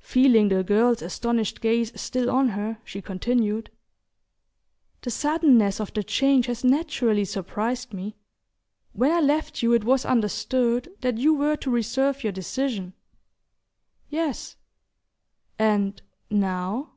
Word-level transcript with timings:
Feeling 0.00 0.48
the 0.50 0.62
girl's 0.62 1.00
astonished 1.00 1.62
gaze 1.62 1.98
still 1.98 2.28
on 2.28 2.48
her, 2.50 2.78
she 2.84 3.00
continued: 3.00 3.70
"The 5.00 5.10
suddenness 5.10 5.80
of 5.80 5.94
the 5.94 6.02
change 6.04 6.44
has 6.44 6.62
naturally 6.62 7.24
surprised 7.24 7.94
me. 7.94 8.14
When 8.92 9.10
I 9.10 9.20
left 9.20 9.62
you 9.62 9.72
it 9.72 9.84
was 9.84 10.04
understood 10.04 10.94
that 11.00 11.16
you 11.16 11.32
were 11.32 11.56
to 11.56 11.70
reserve 11.70 12.22
your 12.22 12.34
decision" 12.34 12.92
"Yes." 14.10 14.56
"And 15.58 16.02
now 16.28 16.90